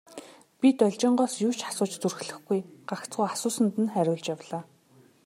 [0.59, 2.59] Би Должингоос юу ч асууж зүрхлэхгүй,
[2.89, 4.63] гагцхүү асуусанд нь хариулж явлаа.